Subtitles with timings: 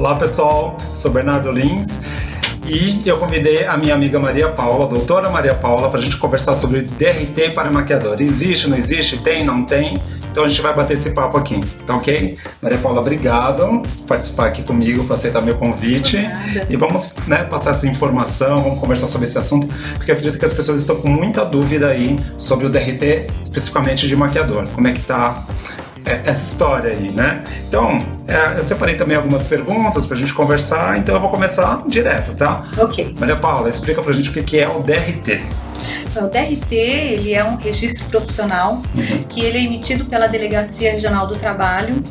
[0.00, 2.00] Olá pessoal, sou Bernardo Lins
[2.66, 6.16] e eu convidei a minha amiga Maria Paula, a doutora Maria Paula, para a gente
[6.16, 8.18] conversar sobre DRT para maquiador.
[8.18, 10.02] Existe, não existe, tem, não tem?
[10.30, 12.38] Então a gente vai bater esse papo aqui, tá ok?
[12.62, 16.16] Maria Paula, obrigado por participar aqui comigo, por aceitar meu convite.
[16.16, 16.66] Obrigada.
[16.70, 20.44] E vamos né, passar essa informação, vamos conversar sobre esse assunto, porque eu acredito que
[20.46, 24.66] as pessoas estão com muita dúvida aí sobre o DRT, especificamente de maquiador.
[24.68, 25.44] Como é que tá
[26.04, 27.44] essa história aí, né?
[27.68, 32.34] Então, é, eu separei também algumas perguntas pra gente conversar, então eu vou começar direto,
[32.34, 32.64] tá?
[32.78, 33.14] Ok.
[33.18, 35.40] Maria Paula, explica pra gente o que é o DRT.
[36.16, 38.82] O DRT ele é um registro profissional
[39.28, 42.02] que ele é emitido pela Delegacia Regional do Trabalho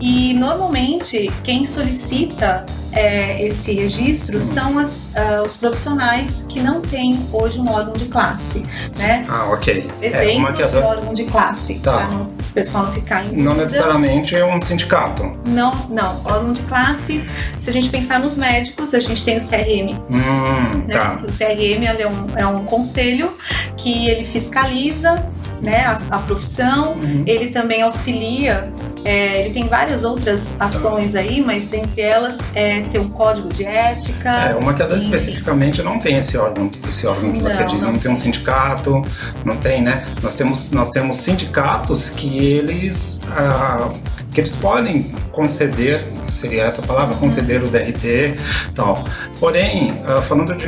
[0.00, 7.24] e normalmente quem solicita é, esse registro são as, ah, os profissionais que não têm
[7.32, 8.66] hoje um órgão de classe,
[8.96, 9.24] né?
[9.28, 9.88] Ah, ok.
[10.02, 11.92] é, o Exemplos de órgão de classe, Tá.
[11.92, 15.22] para o pessoal não ficar em não necessariamente é um sindicato.
[15.46, 16.20] Não, não.
[16.24, 17.22] Órgão de classe,
[17.58, 20.94] se a gente pensar nos médicos, a gente tem o CRM, Hum, né?
[20.96, 21.20] tá.
[21.22, 23.36] O CRM é, um, é um conselho
[23.76, 25.26] que ele fiscaliza
[25.60, 27.24] né, a, a profissão, Uhum.
[27.26, 28.72] ele também auxilia.
[29.04, 33.64] É, ele tem várias outras ações aí, mas dentre elas é ter um código de
[33.64, 34.30] ética.
[34.30, 35.04] É, o maquiador enfim.
[35.04, 37.92] especificamente não tem esse órgão, esse órgão que você Não, diz, não.
[37.92, 37.98] não.
[37.98, 39.02] tem um sindicato,
[39.44, 40.06] não tem, né?
[40.22, 43.92] Nós temos, nós temos sindicatos que eles, ah,
[44.32, 45.02] que eles podem
[45.32, 49.04] conceder, seria essa palavra, conceder o DRT e tal.
[49.38, 50.66] Porém, ah, falando de,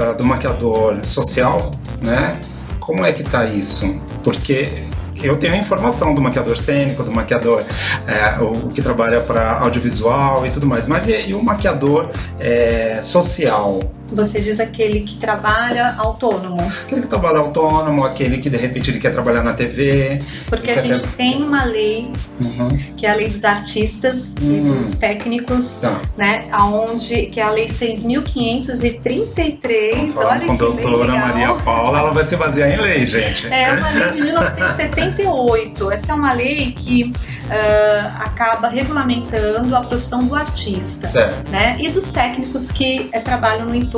[0.00, 2.40] ah, do maquiador social, né?
[2.80, 4.00] Como é que tá isso?
[4.24, 4.88] Porque
[5.26, 7.64] eu tenho a informação do maquiador cênico, do maquiador
[8.06, 12.10] é, o, o que trabalha para audiovisual e tudo mais, mas e, e o maquiador
[12.38, 13.80] é, social?
[14.10, 18.98] Você diz aquele que trabalha autônomo, Aquele que trabalha autônomo, aquele que de repente ele
[18.98, 20.18] quer trabalhar na TV.
[20.48, 22.68] porque a gente ter- tem uma lei Uhum.
[22.96, 24.78] que é a lei dos artistas e Hum.
[24.78, 26.00] dos técnicos, Tá.
[26.16, 26.46] né?
[26.50, 29.84] Aonde que é a lei 6.533.
[29.84, 31.12] Estamos falando Olha com a doutora.
[31.18, 33.46] Maria Paula, ela vai se basear em lei, gente.
[33.48, 35.90] É uma lei de 1978.
[35.90, 37.12] Essa é uma lei que
[37.50, 41.06] ah, acaba regulamentando a profissão do artista.
[41.08, 41.50] Certo.
[41.50, 41.76] Né?
[41.80, 43.97] E dos técnicos que eh, trabalham no entorno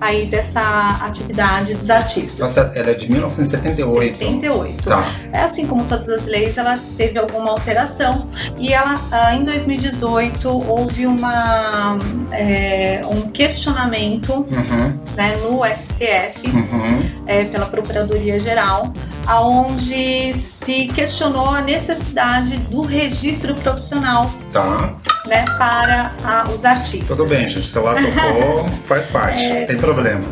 [0.00, 2.38] aí dessa atividade dos artistas.
[2.38, 4.18] Nossa, ela é de 1978.
[4.18, 4.82] 78.
[4.88, 5.04] Tá.
[5.32, 8.26] É assim como todas as leis, ela teve alguma alteração
[8.58, 11.98] e ela, ah, em 2018, houve uma,
[12.32, 14.98] é, um questionamento Uhum.
[15.16, 17.00] né, no STF Uhum.
[17.26, 18.92] é, pela Procuradoria Geral,
[19.26, 24.94] aonde se questionou a necessidade do registro profissional Tá.
[25.26, 27.08] né, para a- os artistas.
[27.08, 27.66] Tudo bem, gente.
[27.68, 29.42] Se ela tocou, faz parte.
[29.42, 30.24] É, não tem problema.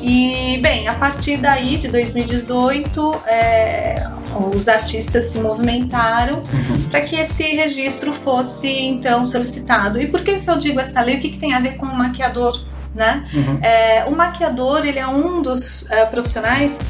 [0.00, 4.06] E, bem, a partir daí, de 2018, é,
[4.54, 6.82] os artistas se movimentaram Uhum.
[6.90, 10.00] para que esse registro fosse, então, solicitado.
[10.00, 11.16] E por que que eu digo essa lei?
[11.16, 13.24] O que, que tem a ver com o maquiador, né?
[13.34, 13.58] Uhum.
[13.62, 16.80] É, o maquiador, ele é um dos é, profissionais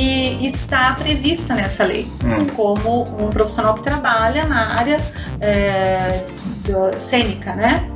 [0.00, 2.46] que está prevista nessa lei Hum.
[2.54, 5.00] como um profissional que trabalha na área
[5.40, 6.26] é,
[6.64, 7.90] do- cênica, né?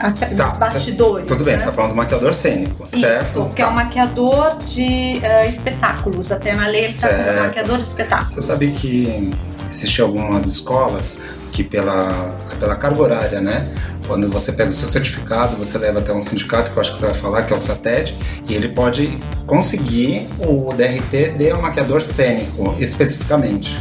[0.00, 1.26] Até Tá, dos bastidores.
[1.28, 1.58] Tudo bem, né?
[1.60, 3.42] você tá falando do maquiador cênico, certo?
[3.42, 6.32] Isso, que é um maquiador de eh, espetáculos.
[6.32, 7.40] Até na lei ele está como Certo.
[7.42, 8.34] maquiador de espetáculos.
[8.34, 9.32] Você sabe que
[9.70, 13.68] existem algumas escolas que pela, pela carga horária, né?
[14.06, 16.98] Quando você pega o seu certificado, você leva até um sindicato, que eu acho que
[16.98, 18.14] você vai falar, que é o SATED,
[18.48, 23.76] e ele pode conseguir o DRT de um maquiador cênico, especificamente.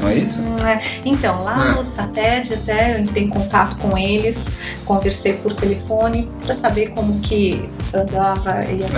[0.00, 0.40] Não é isso?
[0.40, 0.80] Hum, é.
[1.04, 1.72] Então, lá Ah.
[1.72, 4.52] no SATED, até eu entrei em contato com eles,
[4.84, 8.94] conversei por telefone para saber como que andava a questão,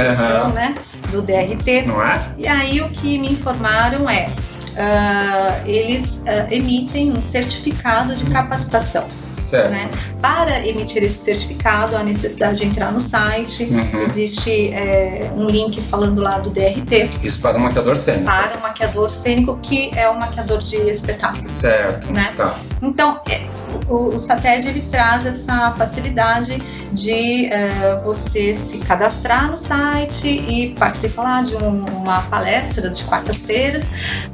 [0.46, 0.52] Aham.
[0.52, 0.74] né,
[1.10, 1.82] do DRT.
[1.86, 2.20] Não é?
[2.38, 4.30] E aí o que me informaram é,
[4.76, 9.06] ah, eles ah, emitem um certificado de capacitação.
[9.38, 9.70] Certo.
[9.70, 9.90] né?
[10.20, 13.64] Para emitir esse certificado, há necessidade de entrar no site.
[13.64, 14.02] Uhum.
[14.02, 18.24] Existe é, um link falando lá do DRT Isso para um maquiador cênico.
[18.24, 21.50] para o maquiador cênico, que é o maquiador de espetáculos.
[21.50, 22.12] Certo.
[22.12, 22.32] Né?
[22.36, 22.54] Tá.
[22.82, 23.42] Então, é,
[23.88, 26.62] o, o SATED ele traz essa facilidade
[26.92, 33.04] de é, você se cadastrar no site e participar lá de um- uma palestra de
[33.04, 33.90] quartas-feiras.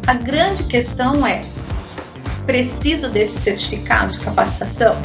[0.07, 1.41] A grande questão é:
[2.47, 5.01] preciso desse certificado de capacitação?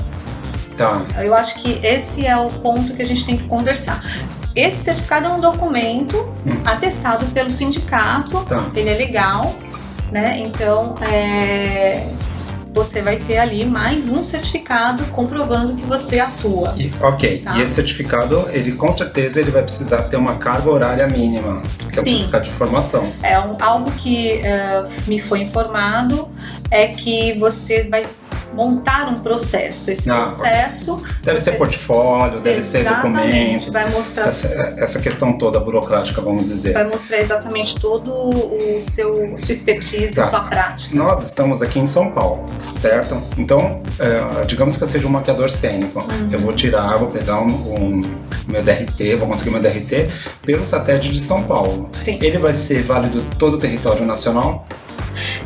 [0.78, 1.02] Tá.
[1.18, 4.02] Eu acho que esse é o ponto que a gente tem que conversar.
[4.56, 6.52] Esse certificado é um documento Hum.
[6.66, 8.70] atestado pelo sindicato, Tá.
[8.76, 9.54] ele é legal,
[10.12, 10.40] né?
[10.40, 12.08] Então, é,
[12.74, 16.74] você vai ter ali mais um certificado comprovando que você atua.
[16.78, 17.58] E- ok, Tá.
[17.58, 21.62] e esse certificado, ele com certeza ele vai precisar ter uma carga horária mínima,
[21.92, 22.12] que é o Sim.
[22.12, 23.12] certificado de formação.
[23.22, 26.30] É um- algo que é, me foi informado
[26.72, 28.06] é que você vai
[28.54, 29.92] montar um processo.
[29.92, 33.74] Esse Ah, processo Deve ser Você- portfólio, deve ser exatamente documentos.
[33.74, 36.74] vai mostrar Essa, essa questão toda burocrática, vamos dizer.
[36.74, 40.28] vai mostrar exatamente todo o seu sua expertise, Tá.
[40.28, 40.96] sua prática.
[40.96, 42.44] Nós estamos aqui em São Paulo,
[42.76, 43.22] certo?
[43.38, 46.00] Então, é, digamos que eu seja um maquiador cênico.
[46.00, 46.30] Uhum.
[46.32, 48.16] Eu vou tirar, vou pegar um, um-
[48.48, 50.10] meu DRT, vou conseguir meu DRT
[50.44, 51.88] pelo satélite de São Paulo.
[51.92, 52.18] Sim.
[52.20, 54.68] Ele vai ser válido todo o território nacional?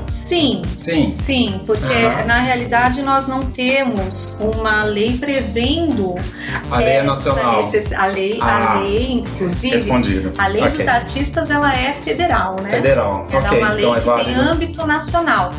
[0.07, 1.13] Sim, Sim.
[1.13, 2.25] Sim, porque Aham.
[2.25, 6.15] na realidade nós não temos uma lei prevendo
[6.69, 7.57] A lei é nacional.
[7.57, 10.33] necess- a lei, Ah, a lei, inclusive, Respondido.
[10.37, 10.77] a lei Ok.
[10.77, 12.69] dos artistas ela é federal, né?
[12.71, 13.25] Federal.
[13.31, 15.51] Ela ok, é uma lei então é que tem âmbito nacional.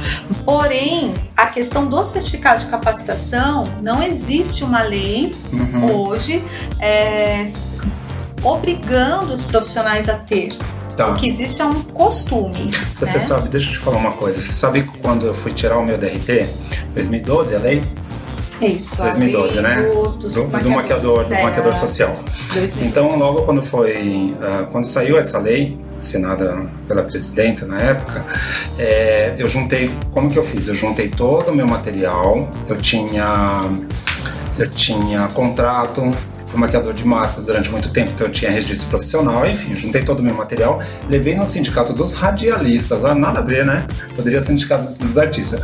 [0.45, 6.07] Porém, a questão do certificado de capacitação, não existe uma lei Uhum.
[6.09, 6.43] hoje
[6.81, 7.45] é,
[8.43, 10.57] obrigando os profissionais a ter.
[10.96, 11.08] Tá.
[11.11, 12.70] O que existe é um costume.
[13.00, 13.20] Você né?
[13.20, 14.41] sabe, deixa eu te falar uma coisa.
[14.41, 16.49] Você sabe que quando eu fui tirar o meu DRT,
[16.94, 17.82] 2012, a lei?
[18.61, 19.02] É isso.
[19.02, 19.82] a 2012, lei né?
[19.82, 22.14] Do, Do, do maquiador, do é, maquiador social.
[22.55, 22.87] 2012.
[22.87, 28.25] Então, logo quando foi, ah, quando saiu essa lei, assinada pela presidenta na época,
[28.79, 30.69] é, eu juntei, como que eu fiz?
[30.69, 33.64] Eu juntei todo o meu material, eu tinha,
[34.56, 36.12] eu tinha contrato,
[36.55, 40.21] fui maquiador de marcas durante muito tempo, então eu tinha registro profissional, enfim, juntei todo
[40.21, 43.85] o meu material, levei no sindicato dos radialistas, ah, nada a ver, né?
[44.17, 45.61] Poderia ser sindicato dos artistas.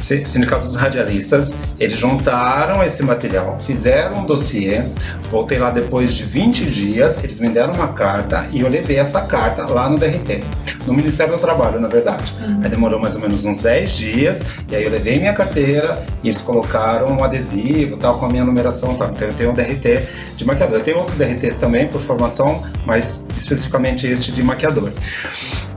[0.00, 4.82] Si- Sindicato dos radialistas, eles juntaram esse material, fizeram um dossiê,
[5.30, 9.22] voltei lá depois de 20 dias, eles me deram uma carta e eu levei essa
[9.22, 10.40] carta lá no DRT,
[10.86, 12.32] no Ministério do Trabalho, na verdade.
[12.62, 16.28] Aí demorou mais ou menos uns 10 dias, e aí eu levei minha carteira e
[16.28, 19.10] eles colocaram um adesivo tal, com a minha numeração tal.
[19.10, 20.02] Então eu tenho um DRT
[20.38, 20.80] de maquiador.
[20.80, 24.92] Tenho outros DRTs também por formação, mas especificamente este de maquiador.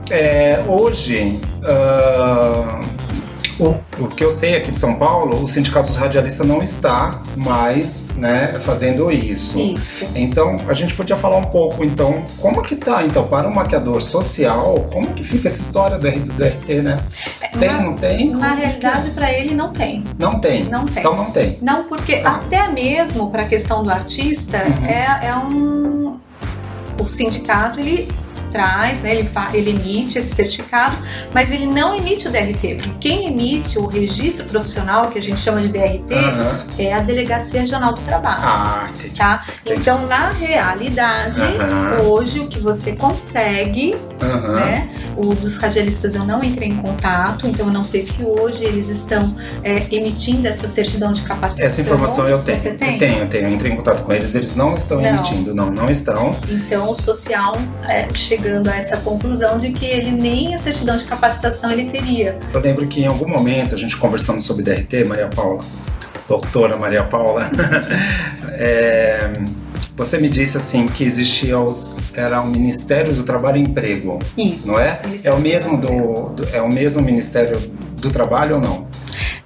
[0.08, 2.80] É, hoje, ah,
[3.64, 7.22] o, o que eu sei aqui de São Paulo, o Sindicato dos Radialistas não está
[7.36, 9.58] mais né, fazendo isso.
[9.58, 10.06] Isso.
[10.14, 14.00] Então, a gente podia falar um pouco, então, como que tá, então, para o maquiador
[14.02, 16.98] social, como que fica essa história do, do RT, né?
[17.58, 18.30] Tem, na- não tem?
[18.30, 20.02] Na que realidade, para ele não tem.
[20.06, 20.22] é?
[20.22, 20.64] Não tem.
[20.64, 20.98] Não tem.
[21.00, 21.58] Então não tem.
[21.60, 22.36] Não, porque Tá.
[22.36, 24.86] até mesmo para a questão do artista, Uhum.
[24.86, 26.20] é, é um.
[27.00, 28.08] O sindicato ele
[28.52, 30.96] traz, né, ele, ele emite esse certificado,
[31.32, 35.40] mas ele não emite o DRT, porque quem emite o registro profissional, que a gente
[35.40, 36.66] chama de DRT, Aham.
[36.78, 38.42] é a Delegacia Regional do Trabalho.
[38.42, 39.16] Ah, entendi.
[39.16, 39.44] Tá?
[39.64, 39.80] Entendi.
[39.80, 42.02] Então, na realidade, Aham.
[42.02, 44.54] hoje o que você consegue Aham.
[44.56, 44.88] né?
[45.16, 48.88] O dos radialistas eu não entrei em contato, então eu não sei se hoje eles
[48.88, 51.66] estão é, emitindo essa certidão de capacitação.
[51.66, 52.56] Essa informação eu tenho.
[52.56, 52.92] Você tem?
[52.92, 53.44] Eu tenho, eu tenho.
[53.48, 55.08] Eu entrei em contato com eles, eles não estão Não.
[55.08, 55.54] emitindo.
[55.54, 56.36] Não, não estão.
[56.48, 57.56] Então o social
[57.88, 58.06] é,
[58.42, 62.38] chegando a essa conclusão de que ele nem a certidão de capacitação ele teria.
[62.52, 65.64] Eu lembro que em algum momento, a gente conversando sobre DRT, Maria Paula,
[66.26, 67.48] doutora Maria Paula,
[68.54, 69.32] é,
[69.96, 74.66] você me disse assim que existia os, era o Ministério do Trabalho e Emprego, Isso.
[74.66, 75.00] não é?
[75.22, 77.58] É o mesmo do, do- é o mesmo Ministério
[78.00, 78.91] do Trabalho ou não?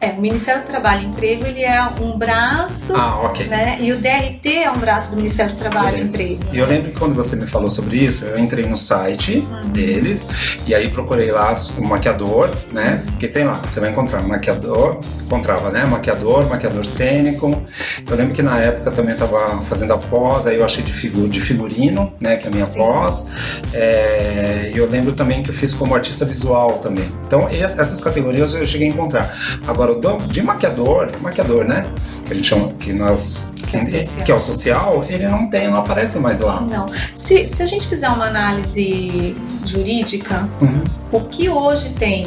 [0.07, 3.47] É, o Ministério do Trabalho e Emprego ele é um braço, Ah, ok.
[3.49, 3.79] né?
[3.81, 6.17] E o DRT é um braço do Ministério do Trabalho Beleza.
[6.23, 6.55] e Emprego.
[6.55, 9.69] E eu lembro que quando você me falou sobre isso, eu entrei no site Uhum.
[9.71, 10.27] deles
[10.67, 13.03] e aí procurei lá o maquiador, né?
[13.19, 15.85] Que tem lá, você vai encontrar maquiador, encontrava, né?
[15.85, 17.63] Maquiador, maquiador cênico.
[18.09, 21.29] Eu lembro que na época também estava fazendo a pós, aí eu achei de, figu
[21.29, 22.37] de figurino, né?
[22.37, 22.79] Que é a minha Sim.
[22.79, 23.29] pós.
[23.73, 27.11] É, E eu lembro também que eu fiz como artista visual também.
[27.27, 29.35] Então es- essas categorias eu cheguei a encontrar.
[29.67, 31.89] Agora, do- de maquiador, maquiador, né?
[32.25, 33.53] Que a gente chama, que nós.
[33.67, 34.25] Que é o social.
[34.25, 36.61] que é o social, ele não tem, não aparece mais lá.
[36.61, 36.89] Não.
[37.13, 40.85] Se, se a gente fizer uma análise jurídica, Uhum.
[41.13, 42.27] O que hoje tem?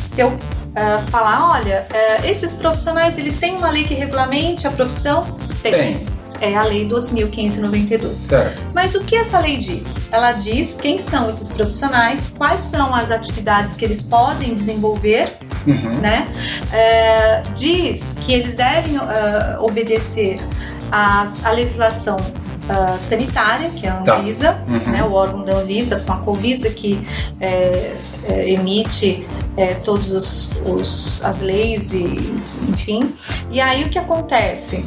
[0.00, 0.38] se eu
[0.76, 5.36] ah, falar, olha, ah, esses profissionais, eles têm uma lei que regulamente a profissão?
[5.62, 5.72] Tem,
[6.38, 8.14] É a Lei 2.592.
[8.20, 8.60] certo.
[8.74, 10.02] Mas o que essa lei diz?
[10.12, 15.96] Ela diz quem são esses profissionais, quais são as atividades que eles podem desenvolver Uhum.
[16.00, 16.28] né?
[16.72, 20.38] É, diz que eles devem ah, obedecer
[20.92, 24.16] as, a legislação uh, sanitária, que é a Tá.
[24.18, 24.92] Anvisa, Uhum.
[24.92, 27.04] né, o órgão da Anvisa, com a Covisa, que
[27.40, 27.94] é,
[28.28, 33.14] é, emite é, todas os, os- as leis e enfim.
[33.50, 34.84] E aí o que acontece?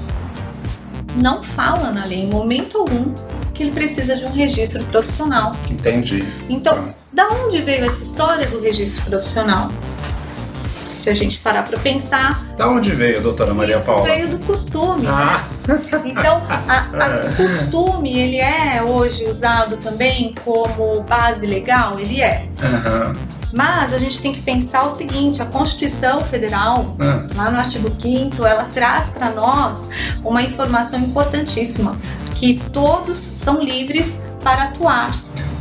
[1.16, 3.14] Não fala na lei em momento algum
[3.54, 5.54] que ele precisa de um registro profissional.
[5.70, 6.24] Entendi.
[6.48, 9.70] Então, da onde veio essa história do registro profissional?
[11.00, 14.04] Se a gente parar para pensar, Da onde veio, doutora Maria isso Paula?
[14.04, 15.04] veio do costume.
[15.04, 15.12] né?
[15.12, 15.44] Ah,
[16.06, 21.98] Então, a- a- o costume, ele é hoje usado também como base legal?
[22.00, 22.48] Ele é.
[22.62, 23.14] aham.
[23.54, 27.90] Mas a gente tem que pensar o seguinte, a Constituição Federal, Ah, lá no artigo
[27.90, 29.90] 5º, ela traz para nós
[30.24, 31.98] uma informação importantíssima,
[32.36, 35.16] que todos são livres para atuar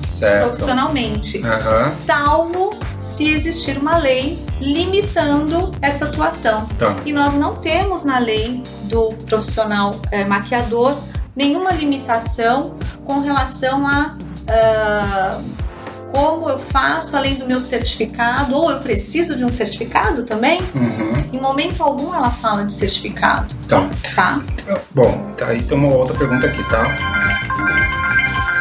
[0.06, 0.46] certo.
[0.46, 1.86] profissionalmente, Aham.
[1.86, 6.66] salvo se existir uma lei limitando essa atuação.
[6.78, 6.96] Tá.
[7.06, 10.96] E nós não temos na lei do profissional eh, maquiador
[11.34, 14.16] nenhuma limitação com relação a
[14.48, 15.40] ah,
[16.12, 20.60] como eu faço além do meu certificado, ou eu preciso de um certificado também.
[20.74, 21.12] Uhum.
[21.32, 24.40] Em momento algum ela fala de certificado, Então, tá?
[24.90, 27.87] bom, tá, aí tem uma outra pergunta aqui, tá?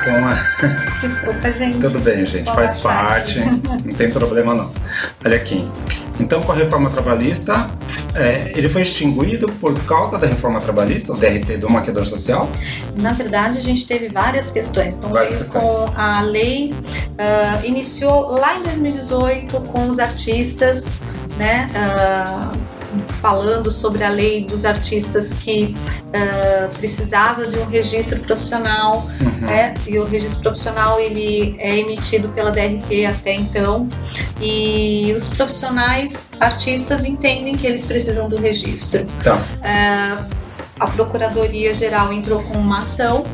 [0.07, 0.95] Com a...
[0.99, 1.79] Desculpa, gente.
[1.79, 4.71] Tudo bem, gente, Vou faz baixar parte, não tem problema não.
[5.25, 5.69] Olha aqui.
[6.19, 7.69] Então, com a reforma trabalhista,
[8.15, 12.49] é, ele foi extinguido por causa da reforma trabalhista, o DRT do maquiador social?
[12.95, 14.95] Na verdade, a gente teve várias questões.
[14.95, 15.63] Então, Várias questões.
[15.63, 16.73] com a lei,
[17.19, 21.01] ah, iniciou lá em 2018 com os artistas,
[21.37, 21.69] né?
[21.75, 22.51] ah,
[23.27, 25.75] falando sobre a lei dos artistas que
[26.13, 29.41] ah, precisava de um registro profissional, Uhum.
[29.41, 29.73] né?
[29.85, 33.89] E o registro profissional ele é emitido pela DRT até então,
[34.39, 39.05] e os profissionais artistas entendem que eles precisam do registro.
[39.21, 39.45] Tá.
[40.79, 43.25] A Procuradoria Geral entrou com uma ação,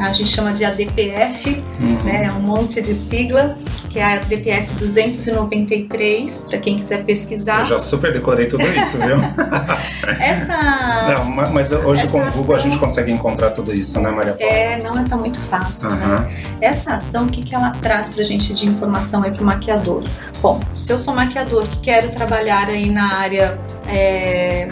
[0.00, 1.98] a gente chama de ADPF, Uhum.
[2.04, 2.24] né?
[2.26, 3.56] É um monte de sigla,
[3.88, 7.66] que é a ADPF 293, para quem quiser Eu pesquisar.
[7.66, 9.16] já super decorei tudo isso, viu?
[10.20, 10.56] Essa
[11.08, 14.10] Não, ma- mas hoje com o Google a ação- gente consegue encontrar tudo isso, né,
[14.10, 14.52] Maria Paula?
[14.52, 16.04] é, não é tá muito fácil, né?
[16.04, 16.28] Aham.
[16.60, 20.04] Essa ação, o que, que ela traz pra gente de informação aí pro maquiador?
[20.42, 24.66] Bom, se eu sou maquiador que quero trabalhar aí na área é,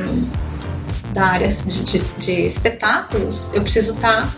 [1.13, 4.33] da área de, de- de espetáculos, eu preciso estar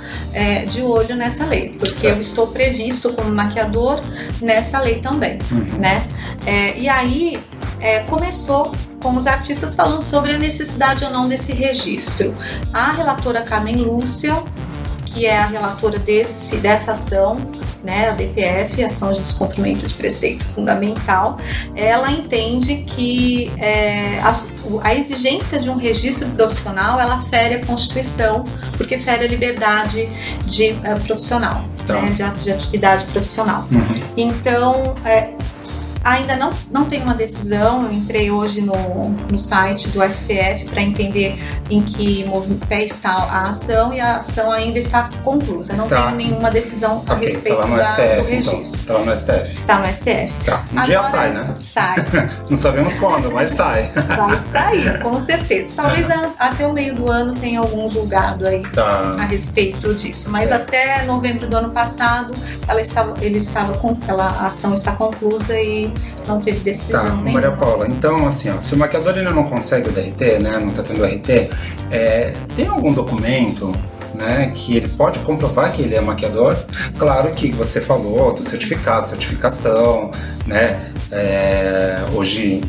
[0.71, 2.15] de olho nessa lei, porque Certo.
[2.17, 4.01] eu estou previsto como maquiador
[4.41, 5.79] nessa lei também, Uhum.
[5.79, 6.07] né?
[6.47, 7.41] É, e aí
[7.81, 8.71] é, começou
[9.03, 12.35] com os artistas falando sobre a necessidade ou não desse registro.
[12.73, 14.37] A relatora Carmen Lúcia,
[15.07, 17.41] que é a relatora desse, dessa ação,
[17.83, 21.39] né, a DPF, Ação de Descumprimento de Preceito Fundamental,
[21.75, 24.33] ela entende que é, a,
[24.83, 28.45] a exigência de um registro profissional, ela fere a Constituição,
[28.77, 30.09] porque fere a liberdade
[30.45, 32.01] de, eh, profissional, Tá.
[32.03, 33.67] né, de, de atividade profissional.
[33.71, 34.01] Uhum.
[34.17, 35.33] Então, é,
[36.05, 37.85] ainda não, não tem uma decisão.
[37.85, 38.75] Eu entrei hoje no,
[39.31, 41.39] no site do STF para entender
[41.71, 42.25] em que
[42.69, 45.75] pé está a ação e a ação ainda está conclusa.
[45.75, 46.07] Não Está.
[46.09, 48.53] tem nenhuma decisão a Ok, respeito tá lá no da- STF, então.
[48.55, 48.83] registro.
[48.85, 49.53] Tá lá no STF.
[49.53, 50.45] Está no STF.
[50.45, 50.65] Tá.
[50.73, 51.55] Um dia Agora- sai, né?
[51.63, 51.97] Sai,
[52.51, 53.91] Não sabemos quando, mas sai.
[53.95, 55.73] vai sair, com certeza.
[55.77, 59.27] Talvez a- até o meio do ano tenha algum julgado aí a Tá.
[59.29, 60.31] respeito disso.
[60.31, 60.63] Mas Certo.
[60.63, 62.33] até novembro do ano passado,
[62.67, 65.90] ela estava, ele estava com, ela, a ação está conclusa e
[66.27, 67.33] não teve Tá, decisão nenhuma.
[67.33, 70.71] Maria Paula, então assim, ó, se o maquiador ainda não consegue o DRT, né, não
[70.71, 71.51] tá tendo o RT,
[71.91, 73.75] é, tem algum documento,
[74.15, 76.57] né, que ele pode comprovar que ele é maquiador?
[76.99, 80.11] Claro que você falou do certificado, certificação,
[80.47, 82.61] né, é, hoje,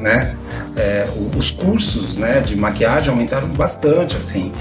[0.00, 0.36] né,
[0.76, 4.52] é, os cursos, né, de maquiagem aumentaram bastante, assim,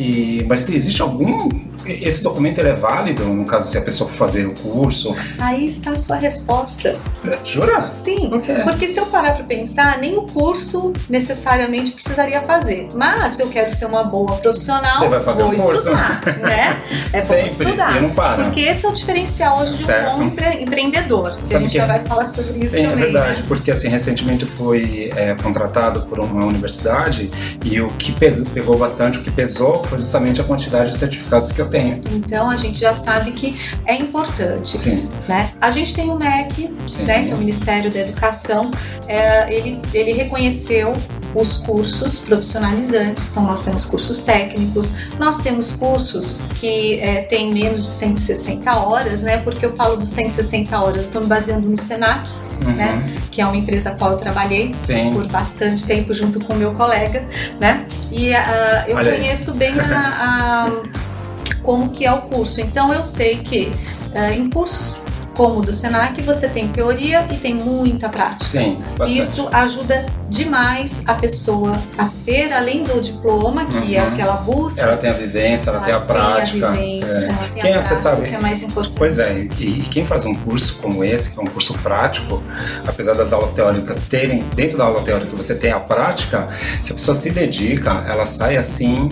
[0.00, 1.48] e, mas existe algum
[1.86, 5.16] esse documento é válido no caso se a pessoa for fazer o curso?
[5.38, 6.96] Aí está a sua resposta.
[7.42, 7.88] Jura?
[7.88, 8.30] Sim,
[8.64, 12.88] porque se eu parar para pensar, nem o curso necessariamente precisaria fazer.
[12.94, 15.88] Mas se eu quero ser uma boa profissional, Você vai fazer vou um curso.
[15.88, 16.80] estudar, né?
[17.12, 17.96] É bom estudar.
[17.96, 18.44] e não para.
[18.44, 20.16] Porque esse é o diferencial hoje de um Certo.
[20.16, 21.36] bom empre- empreendedor.
[21.42, 23.04] Que a gente que- já vai falar sobre isso Sim, é também.
[23.04, 23.44] verdade, né?
[23.48, 27.30] porque assim, recentemente fui é, contratado por uma universidade
[27.64, 31.50] e o que pe- pegou bastante, o que pesou foi justamente a quantidade de certificados
[31.50, 32.00] que eu tenho.
[32.12, 34.78] Então a gente já sabe que é importante.
[34.78, 35.50] Sim, Né?
[35.60, 37.02] A gente tem o MEC, sim.
[37.02, 38.70] né, que é o Ministério da Educação,
[39.08, 40.92] é, ele, ele reconheceu
[41.34, 47.84] os cursos profissionalizantes, então nós temos cursos técnicos, nós temos cursos que é, têm menos
[47.84, 49.38] de 160 horas, né?
[49.38, 52.28] Porque eu falo dos 160 horas, eu estou me baseando no SENAC,
[52.64, 52.74] Uhum.
[52.74, 53.10] né?
[53.30, 55.14] Que é uma empresa a qual eu trabalhei Sim.
[55.14, 57.26] por bastante tempo junto com meu colega,
[57.58, 57.86] né?
[58.10, 59.18] E ah, eu Olha aí.
[59.20, 62.60] conheço bem a, a- como que é o curso.
[62.60, 63.72] Então eu sei que
[64.14, 65.04] ah, em cursos
[65.40, 68.44] como o do Senac você tem teoria e tem muita prática.
[68.44, 69.18] Sim, bastante.
[69.18, 74.08] Isso ajuda demais a pessoa a ter, além do diploma, que é Uhum.
[74.10, 76.68] o que ela busca, Ela tem a vivência, ela, tem a prática.
[76.68, 77.28] a vivência, é.
[77.30, 78.28] ela tem Quem a é, você prática, sabe?
[78.28, 78.94] que é mais importante.
[78.98, 82.42] Pois é, e, e quem faz um curso como esse, que é um curso prático,
[82.86, 86.48] apesar das aulas teóricas terem, dentro da aula teórica você tem a prática,
[86.84, 89.08] se a pessoa se dedica, ela sai assim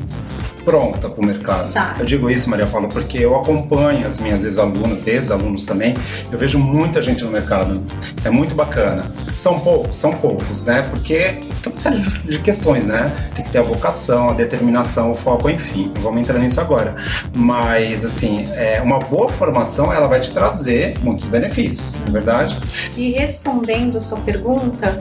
[0.68, 1.62] pronta para o mercado.
[1.62, 1.96] Sai.
[1.98, 5.94] Eu digo isso, Maria Paula, porque eu acompanho as minhas ex-alunas, ex-alunos também,
[6.30, 7.82] eu vejo muita gente no mercado.
[8.22, 9.10] É muito bacana.
[9.34, 10.82] São poucos, são poucos, né?
[10.90, 13.10] Porque tem uma série de questões, né?
[13.34, 15.90] Tem que ter a vocação, a determinação, o foco, enfim.
[15.96, 16.94] Não vamos entrar nisso agora.
[17.34, 22.58] Mas, assim, é, uma boa formação, ela vai te trazer muitos benefícios, não é verdade?
[22.94, 25.00] E respondendo a sua pergunta,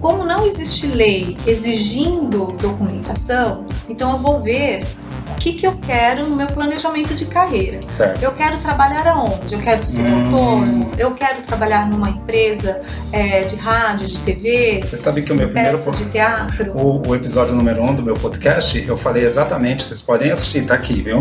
[0.00, 4.84] como não existe lei exigindo documentação, então eu vou ver
[5.30, 7.80] o que, que eu quero no meu planejamento de carreira.
[7.88, 8.22] Certo.
[8.22, 9.54] Eu quero trabalhar aonde?
[9.54, 10.24] Eu quero ser Hum.
[10.24, 10.90] autônomo?
[10.98, 12.80] Eu quero trabalhar numa empresa
[13.12, 15.78] é, de rádio, de TV, Você sabe que o meu primeiro...
[15.78, 16.72] peças de teatro?
[16.76, 20.62] O, o episódio número 1 um do meu podcast, eu falei exatamente, vocês podem assistir,
[20.66, 21.18] tá aqui, viu?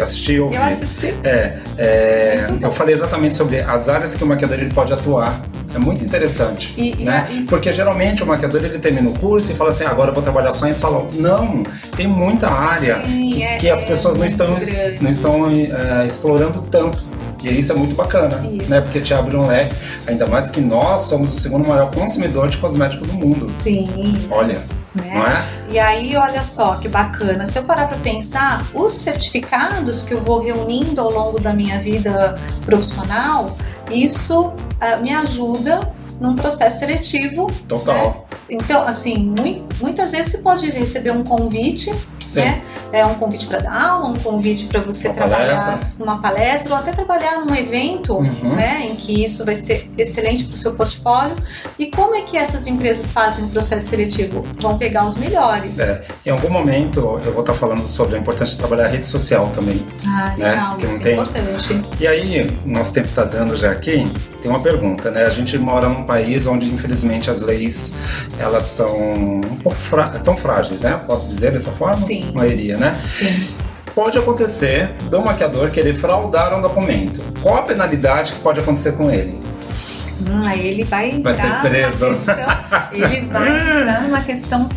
[0.00, 0.56] Assistir e ouvir.
[0.56, 1.14] Eu assisti.
[1.24, 5.40] É, é, eu falei exatamente sobre as áreas que o maquiador ele pode atuar.
[5.74, 7.26] É muito interessante, E- né?
[7.30, 10.14] e- Porque geralmente o maquiador ele termina o curso e fala assim, "Ah, agora eu
[10.14, 11.08] vou trabalhar só em salão.
[11.14, 11.62] Não,
[11.96, 15.02] tem muita área Sim, é- que as é pessoas não muito estão, grande.
[15.02, 17.02] não estão é, explorando tanto.
[17.42, 18.70] E isso é muito bacana, Isso.
[18.70, 18.80] né?
[18.82, 19.74] Porque te abre um leque.
[20.06, 23.50] Ainda mais que nós somos o segundo maior consumidor de cosmético do mundo.
[23.58, 23.88] Sim,
[24.30, 24.60] Olha,
[24.94, 25.44] né?
[25.68, 25.72] é?
[25.72, 27.46] E aí, olha só que bacana.
[27.46, 31.78] Se eu parar para pensar, os certificados que eu vou reunindo ao longo da minha
[31.78, 32.34] vida
[32.66, 33.56] profissional,
[33.90, 35.80] isso ah, me ajuda
[36.20, 37.46] num processo seletivo.
[37.68, 38.26] Total.
[38.48, 41.92] Então, assim, mui- muitas vezes você pode receber um convite,
[42.34, 42.40] Sim.
[42.40, 42.62] né?
[42.92, 45.92] É um convite para dar aula, um convite para você Uma trabalhar palestra.
[45.98, 48.54] numa palestra ou até trabalhar num evento, Uhum.
[48.56, 48.86] né?
[48.86, 51.34] Em que isso vai ser excelente para o seu portfólio.
[51.78, 54.42] E como é que essas empresas fazem o processo seletivo?
[54.60, 55.78] Vão pegar os melhores.
[55.78, 59.06] É, em algum momento eu vou estar falando sobre a importância de trabalhar a rede
[59.06, 59.86] social também.
[60.06, 60.50] Ah, né?
[60.50, 61.86] legal, não isso tem- é importante.
[61.98, 64.10] E aí, nosso tempo está dando já aqui,
[64.42, 65.24] tem uma pergunta, né?
[65.24, 67.94] A gente mora num país onde infelizmente as leis
[68.38, 69.78] elas são um pouco
[70.18, 71.00] são frágeis, né?
[71.06, 71.96] Posso dizer dessa forma?
[71.98, 72.30] Sim.
[72.34, 73.00] A maioria, né?
[73.08, 73.48] Sim.
[73.94, 77.22] Pode acontecer do maquiador querer fraudar um documento.
[77.40, 79.38] Qual a penalidade que pode acontecer com ele?
[80.28, 82.06] Hum, aí ele vai entrar Vai ser preso.
[82.06, 82.36] questão.
[82.92, 84.68] Ele vai entrar numa questão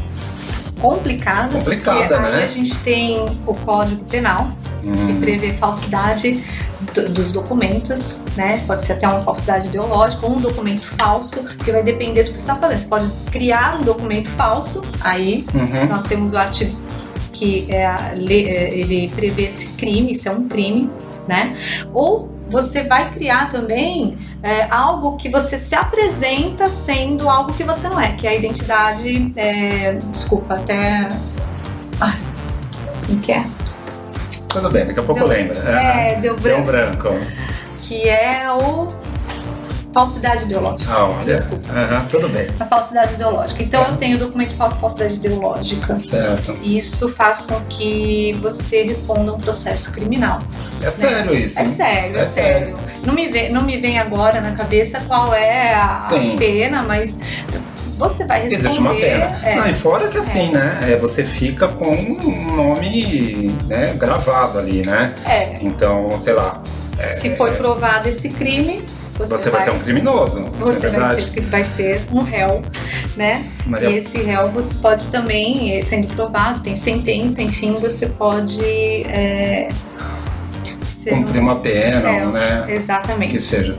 [0.80, 1.58] complicada.
[1.58, 2.38] Complicada, né?
[2.38, 4.49] Aí a gente tem o Código Penal,
[4.82, 6.43] que Hum, prevê falsidade
[7.02, 8.64] dos documentos, né?
[8.66, 12.38] Pode ser até uma falsidade ideológica ou um documento falso, porque vai depender do que
[12.38, 12.80] você está fazendo.
[12.80, 15.88] Você pode criar um documento falso, aí uhum.
[15.88, 16.86] nós temos o artigo
[17.36, 20.90] que é é, ele prevê esse crime, isso é um crime,
[21.28, 21.56] né?
[21.94, 27.90] Ou você vai criar também é, algo que você se apresenta sendo algo que você
[27.90, 31.10] não é, que é a identidade, é, desculpa, até.
[32.00, 32.20] Ai,
[33.06, 33.46] como que é?
[34.62, 35.58] Tudo bem, daqui a pouco Deu- lembra.
[35.60, 37.02] É, deu Deu branco.
[37.12, 37.26] branco.
[37.82, 38.88] Que é o.
[39.94, 40.91] Falsidade ideológica.
[40.91, 41.24] Ah, olha.
[41.24, 41.72] Desculpa.
[41.72, 42.48] Aham, tudo bem.
[42.60, 43.63] A falsidade ideológica.
[43.63, 45.98] Então eu tenho documento falso, falsidade ideológica.
[46.00, 46.58] Certo.
[46.62, 50.39] Isso faz com que você responda um processo criminal.
[50.82, 51.62] É sério isso.
[51.62, 52.78] É sério, é, É sério.
[53.06, 57.18] Não me, vem, não me vem agora na cabeça qual é a, a pena, mas
[57.98, 58.58] você vai responder.
[58.58, 59.40] Existe uma pena.
[59.44, 59.56] é.
[59.56, 60.80] Não, e fora que assim, né?
[60.90, 65.16] é, você fica com um nome né, gravado ali, né?
[65.26, 66.62] É, Então, sei lá,
[67.02, 68.84] se foi provado esse crime,
[69.18, 70.44] você, você vai ser um criminoso.
[70.60, 72.62] Você é vai ser, vai ser um réu,
[73.16, 73.46] né?
[73.66, 79.70] Maria, E esse réu você pode também, sendo provado, tem sentença, enfim, você pode é,
[80.86, 82.65] ser um- cumprir uma pena, É, né?
[82.69, 83.32] Exatamente.
[83.34, 83.76] Que seja.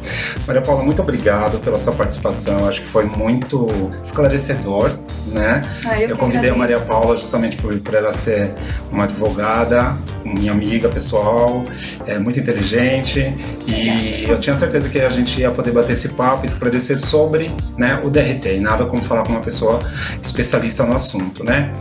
[0.46, 2.68] Maria Paula, muito obrigado pela sua participação.
[2.68, 3.68] Acho que foi muito
[4.02, 4.90] esclarecedor,
[5.26, 5.62] né?
[5.86, 6.78] Ah, eu Eu convidei a Maria.
[6.80, 8.50] Paula justamente por, por ela ser
[8.92, 11.64] uma advogada, minha amiga pessoal,
[12.06, 13.20] é muito inteligente
[13.66, 17.50] e eu tinha certeza que a gente ia poder bater esse papo e esclarecer sobre
[17.78, 19.78] né, o DRT e nada como falar com uma pessoa
[20.22, 21.72] especialista no assunto, né?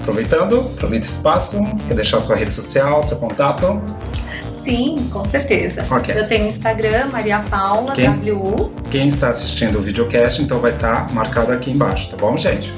[0.00, 3.80] Aproveitando, aproveita o espaço, quer deixar sua rede social, seu contato?
[4.52, 5.86] Sim, com certeza.
[5.90, 6.14] Ok.
[6.14, 8.08] Eu tenho Instagram, Maria Paula, Quem?
[8.30, 8.70] WU.
[8.90, 12.72] Quem está assistindo o videocast, então vai estar marcado aqui embaixo, tá bom, gente?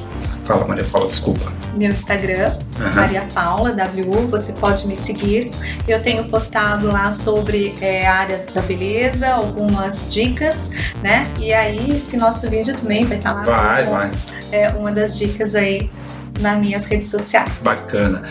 [0.45, 1.53] Fala, Maria Paula, desculpa.
[1.75, 2.95] Meu Instagram, uhum.
[2.95, 5.51] Maria Paula WU, você pode me seguir.
[5.89, 10.71] Eu tenho postado lá sobre é, a área da beleza, algumas dicas,
[11.03, 11.27] né?
[11.41, 13.43] E aí, esse nosso vídeo também vai estar lá.
[13.43, 14.11] Vai, vai.
[14.53, 15.91] É uma das dicas aí
[16.39, 17.51] nas minhas redes sociais.
[17.63, 18.23] Bacana.